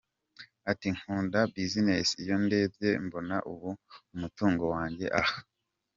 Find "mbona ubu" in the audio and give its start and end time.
3.05-3.69